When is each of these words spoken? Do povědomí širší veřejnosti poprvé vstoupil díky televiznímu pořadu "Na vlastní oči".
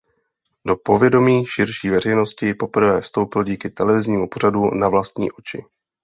Do 0.67 0.75
povědomí 0.85 1.45
širší 1.45 1.89
veřejnosti 1.89 2.53
poprvé 2.53 3.01
vstoupil 3.01 3.43
díky 3.43 3.69
televiznímu 3.69 4.29
pořadu 4.29 4.61
"Na 4.73 4.89
vlastní 4.89 5.31
oči". 5.31 5.63